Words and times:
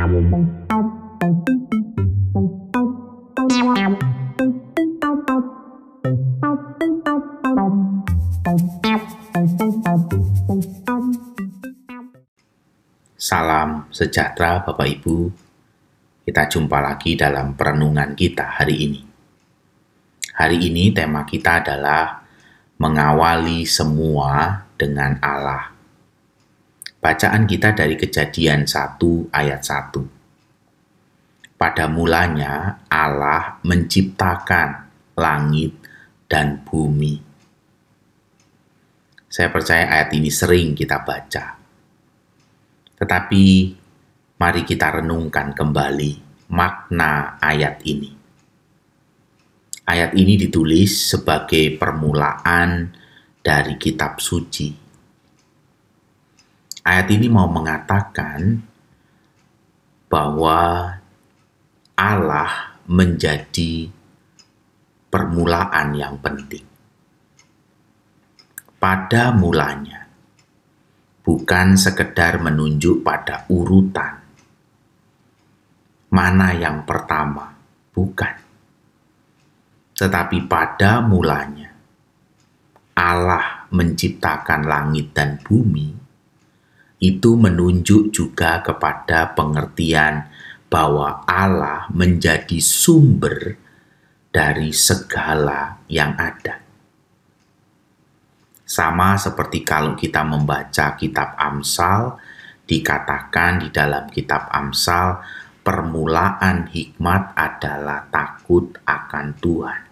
Salam 0.00 0.32
sejahtera 13.92 14.64
Bapak 14.64 14.88
Ibu. 14.88 15.28
Kita 16.24 16.48
jumpa 16.48 16.80
lagi 16.80 17.20
dalam 17.20 17.52
perenungan 17.52 18.16
kita 18.16 18.56
hari 18.56 18.88
ini. 18.88 19.04
Hari 20.32 20.64
ini 20.64 20.96
tema 20.96 21.28
kita 21.28 21.60
adalah 21.60 22.24
mengawali 22.80 23.68
semua 23.68 24.64
dengan 24.80 25.20
Allah. 25.20 25.69
Bacaan 27.00 27.48
kita 27.48 27.72
dari 27.72 27.96
Kejadian 27.96 28.68
1 28.68 29.32
ayat 29.32 29.60
1. 29.64 31.56
Pada 31.56 31.88
mulanya 31.88 32.84
Allah 32.92 33.56
menciptakan 33.64 34.88
langit 35.16 35.76
dan 36.28 36.60
bumi. 36.60 37.16
Saya 39.26 39.48
percaya 39.48 39.88
ayat 39.88 40.12
ini 40.12 40.28
sering 40.28 40.76
kita 40.76 41.00
baca 41.00 41.60
tetapi 43.00 43.44
mari 44.36 44.62
kita 44.68 45.00
renungkan 45.00 45.56
kembali 45.56 46.44
makna 46.52 47.40
ayat 47.40 47.80
ini. 47.88 48.12
Ayat 49.88 50.12
ini 50.12 50.36
ditulis 50.36 51.16
sebagai 51.16 51.80
permulaan 51.80 52.92
dari 53.40 53.80
kitab 53.80 54.20
suci. 54.20 54.89
Ayat 56.80 57.12
ini 57.12 57.28
mau 57.28 57.44
mengatakan 57.44 58.56
bahwa 60.08 60.88
Allah 61.92 62.80
menjadi 62.88 63.92
permulaan 65.12 65.92
yang 65.92 66.16
penting. 66.24 66.64
Pada 68.80 69.36
mulanya, 69.36 70.08
bukan 71.20 71.76
sekedar 71.76 72.40
menunjuk 72.40 73.04
pada 73.04 73.44
urutan. 73.52 74.16
Mana 76.10 76.56
yang 76.56 76.88
pertama? 76.88 77.52
Bukan. 77.92 78.34
Tetapi 80.00 80.48
pada 80.48 81.04
mulanya, 81.04 81.68
Allah 82.96 83.68
menciptakan 83.68 84.64
langit 84.64 85.12
dan 85.12 85.36
bumi, 85.44 86.09
itu 87.00 87.32
menunjuk 87.32 88.12
juga 88.12 88.60
kepada 88.60 89.32
pengertian 89.32 90.28
bahwa 90.68 91.24
Allah 91.24 91.88
menjadi 91.90 92.60
sumber 92.60 93.56
dari 94.30 94.70
segala 94.70 95.80
yang 95.90 96.14
ada. 96.14 96.62
Sama 98.62 99.18
seperti 99.18 99.66
kalau 99.66 99.98
kita 99.98 100.22
membaca 100.22 100.94
kitab 100.94 101.34
Amsal, 101.34 102.14
dikatakan 102.68 103.66
di 103.66 103.68
dalam 103.74 104.06
kitab 104.06 104.46
Amsal, 104.46 105.18
permulaan 105.66 106.70
hikmat 106.70 107.34
adalah 107.34 108.06
takut 108.06 108.78
akan 108.86 109.26
Tuhan. 109.42 109.82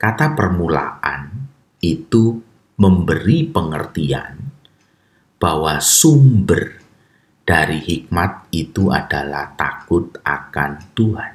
Kata 0.00 0.32
permulaan 0.32 1.28
itu 1.84 2.40
memberi 2.80 3.44
pengertian 3.44 4.51
bahwa 5.42 5.82
sumber 5.82 6.78
dari 7.42 7.82
hikmat 7.82 8.46
itu 8.54 8.94
adalah 8.94 9.58
takut 9.58 10.14
akan 10.22 10.94
Tuhan. 10.94 11.32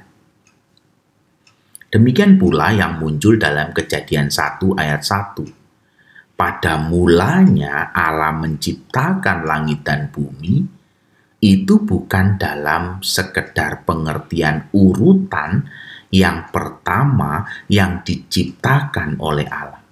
Demikian 1.92 2.40
pula 2.40 2.72
yang 2.72 2.96
muncul 2.96 3.36
dalam 3.36 3.76
kejadian 3.76 4.32
1 4.32 4.64
ayat 4.80 5.04
1 5.04 6.36
pada 6.40 6.80
mulanya 6.80 7.92
Allah 7.92 8.32
menciptakan 8.32 9.44
langit 9.44 9.84
dan 9.84 10.08
bumi 10.08 10.64
itu 11.44 11.74
bukan 11.84 12.40
dalam 12.40 13.04
sekedar 13.04 13.84
pengertian 13.84 14.72
urutan 14.72 15.68
yang 16.08 16.48
pertama 16.48 17.44
yang 17.68 18.00
diciptakan 18.00 19.20
oleh 19.20 19.48
Allah. 19.48 19.87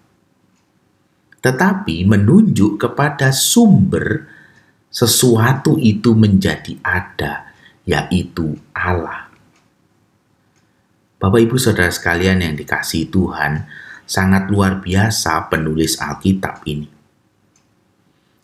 Tetapi 1.46 2.02
menunjuk 2.02 2.74
kepada 2.74 3.30
sumber 3.30 4.26
sesuatu 4.90 5.78
itu 5.78 6.10
menjadi 6.18 6.74
ada, 6.82 7.54
yaitu 7.86 8.58
Allah. 8.74 9.30
Bapak, 11.22 11.46
ibu, 11.46 11.54
saudara 11.54 11.94
sekalian 11.94 12.42
yang 12.42 12.58
dikasih 12.58 13.14
Tuhan, 13.14 13.62
sangat 14.02 14.50
luar 14.50 14.82
biasa 14.82 15.46
penulis 15.46 16.02
Alkitab 16.02 16.66
ini. 16.66 16.90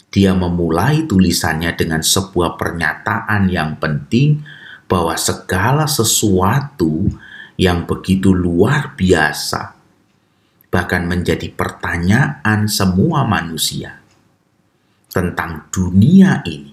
Dia 0.07 0.39
memulai 0.39 1.03
tulisannya 1.03 1.75
dengan 1.75 2.07
sebuah 2.07 2.55
pernyataan 2.55 3.51
yang 3.51 3.83
penting 3.83 4.47
bahwa 4.87 5.19
segala 5.19 5.91
sesuatu 5.91 7.11
yang 7.59 7.83
begitu 7.83 8.31
luar 8.31 8.95
biasa, 8.95 9.82
bahkan 10.73 11.05
menjadi 11.05 11.53
pertanyaan 11.53 12.65
semua 12.65 13.29
manusia 13.29 14.01
tentang 15.13 15.69
dunia 15.69 16.41
ini. 16.49 16.73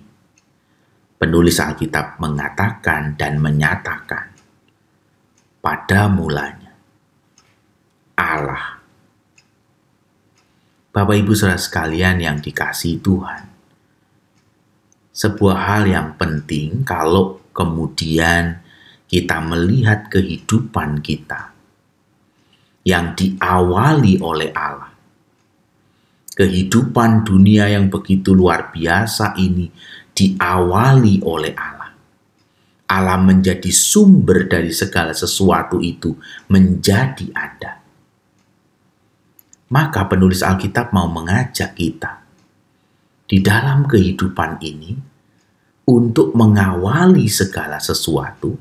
Penulis 1.19 1.59
Alkitab 1.59 2.15
mengatakan 2.23 3.19
dan 3.19 3.43
menyatakan, 3.43 4.31
pada 5.59 6.07
mulanya 6.07 6.71
Allah 8.15 8.79
Bapak 10.89 11.19
Ibu 11.19 11.35
Saudara 11.35 11.59
sekalian 11.59 12.17
yang 12.23 12.41
dikasih 12.41 13.03
Tuhan. 13.03 13.45
Sebuah 15.13 15.57
hal 15.69 15.83
yang 15.91 16.15
penting 16.15 16.87
kalau 16.87 17.43
kemudian 17.51 18.63
kita 19.05 19.43
melihat 19.43 20.07
kehidupan 20.07 21.03
kita 21.03 21.58
yang 22.85 23.17
diawali 23.17 24.21
oleh 24.21 24.49
Allah. 24.55 24.91
Kehidupan 26.35 27.27
dunia 27.27 27.67
yang 27.67 27.91
begitu 27.91 28.31
luar 28.31 28.71
biasa 28.71 29.35
ini 29.35 29.67
diawali 30.15 31.19
oleh 31.27 31.53
Allah. 31.57 31.91
Allah 32.89 33.19
menjadi 33.21 33.69
sumber 33.69 34.47
dari 34.47 34.71
segala 34.71 35.13
sesuatu 35.13 35.83
itu 35.83 36.15
menjadi 36.49 37.27
ada 37.35 37.79
maka 39.69 40.09
penulis 40.09 40.41
Alkitab 40.41 40.91
mau 40.91 41.05
mengajak 41.09 41.77
kita 41.77 42.25
di 43.29 43.37
dalam 43.39 43.85
kehidupan 43.85 44.57
ini 44.65 44.97
untuk 45.89 46.33
mengawali 46.33 47.29
segala 47.29 47.77
sesuatu, 47.77 48.57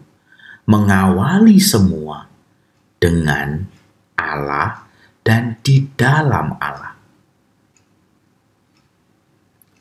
mengawali 0.69 1.57
semua 1.57 2.29
dengan 3.01 3.65
Allah 4.19 4.91
dan 5.23 5.63
di 5.63 5.87
dalam 5.95 6.59
Allah. 6.59 6.99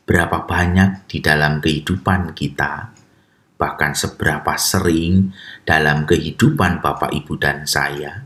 Berapa 0.06 0.46
banyak 0.46 1.10
di 1.10 1.20
dalam 1.20 1.60
kehidupan 1.60 2.32
kita, 2.32 2.94
bahkan 3.60 3.92
seberapa 3.92 4.56
sering 4.56 5.34
dalam 5.66 6.08
kehidupan 6.08 6.80
Bapak, 6.80 7.12
Ibu, 7.12 7.36
dan 7.36 7.68
saya, 7.68 8.24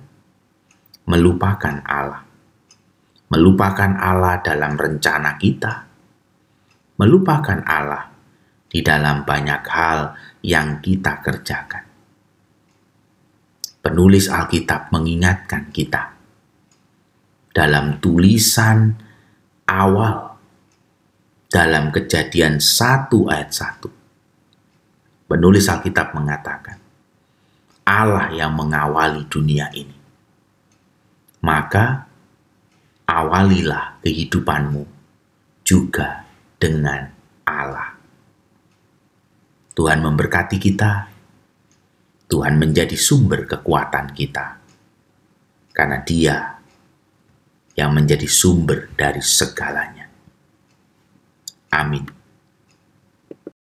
melupakan 1.10 1.82
Allah 1.82 2.32
melupakan 3.32 3.96
Allah 3.96 4.44
dalam 4.44 4.76
rencana 4.76 5.40
kita, 5.40 5.88
melupakan 7.00 7.64
Allah 7.64 8.12
di 8.68 8.84
dalam 8.84 9.24
banyak 9.24 9.64
hal 9.72 10.12
yang 10.44 10.84
kita 10.84 11.24
kerjakan. 11.24 11.91
Penulis 13.82 14.30
Alkitab 14.30 14.94
mengingatkan 14.94 15.74
kita 15.74 16.14
dalam 17.52 17.98
tulisan 17.98 18.94
awal 19.68 20.32
dalam 21.52 21.92
kejadian 21.92 22.56
1 22.62 23.12
ayat 23.28 23.50
1. 23.52 25.28
Penulis 25.28 25.68
Alkitab 25.68 26.16
mengatakan, 26.16 26.80
Allah 27.84 28.32
yang 28.32 28.56
mengawali 28.56 29.28
dunia 29.28 29.68
ini. 29.76 29.98
Maka 31.44 32.08
awalilah 33.04 34.00
kehidupanmu 34.00 34.86
juga 35.60 36.24
dengan 36.56 37.12
Allah. 37.44 37.98
Tuhan 39.76 40.00
memberkati 40.00 40.56
kita. 40.56 41.11
Tuhan 42.32 42.56
menjadi 42.56 42.96
sumber 42.96 43.44
kekuatan 43.44 44.16
kita. 44.16 44.56
Karena 45.76 46.00
Dia 46.00 46.36
yang 47.76 47.92
menjadi 47.92 48.24
sumber 48.24 48.88
dari 48.96 49.20
segalanya. 49.20 50.08
Amin. 51.76 52.21